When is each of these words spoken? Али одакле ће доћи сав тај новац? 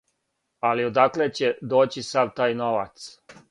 Али 0.69 0.85
одакле 0.91 1.27
ће 1.41 1.51
доћи 1.75 2.05
сав 2.09 2.35
тај 2.43 2.59
новац? 2.65 2.99